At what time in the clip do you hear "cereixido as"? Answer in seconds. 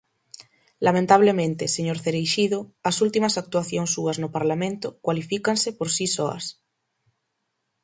2.05-2.95